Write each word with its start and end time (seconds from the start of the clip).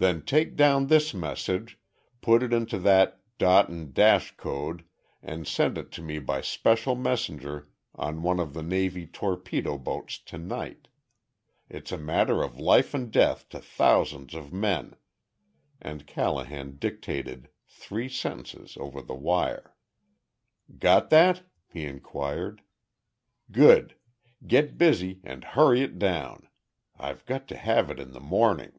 "Then 0.00 0.22
take 0.24 0.54
down 0.54 0.86
this 0.86 1.12
message, 1.12 1.76
put 2.20 2.44
it 2.44 2.52
into 2.52 2.78
that 2.78 3.18
dot 3.36 3.68
and 3.68 3.92
dash 3.92 4.36
code 4.36 4.84
and 5.24 5.44
send 5.44 5.76
it 5.76 5.90
to 5.90 6.02
me 6.02 6.20
by 6.20 6.40
special 6.40 6.94
messenger 6.94 7.68
on 7.96 8.22
one 8.22 8.38
of 8.38 8.54
the 8.54 8.62
navy 8.62 9.08
torpedo 9.08 9.76
boats 9.76 10.20
to 10.26 10.38
night. 10.38 10.86
It's 11.68 11.90
a 11.90 11.98
matter 11.98 12.44
of 12.44 12.60
life 12.60 12.94
and 12.94 13.10
death 13.10 13.48
to 13.48 13.58
thousands 13.58 14.34
of 14.34 14.52
men!" 14.52 14.94
and 15.82 16.06
Callahan 16.06 16.76
dictated 16.76 17.48
three 17.66 18.08
sentences 18.08 18.76
over 18.78 19.02
the 19.02 19.16
wire. 19.16 19.74
"Got 20.78 21.10
that?" 21.10 21.42
he 21.72 21.86
inquired. 21.86 22.62
"Good! 23.50 23.96
Get 24.46 24.78
busy 24.78 25.18
and 25.24 25.42
hurry 25.42 25.80
it 25.80 25.98
down. 25.98 26.46
I've 26.96 27.26
got 27.26 27.48
to 27.48 27.56
have 27.56 27.90
it 27.90 27.98
in 27.98 28.12
the 28.12 28.20
morning." 28.20 28.74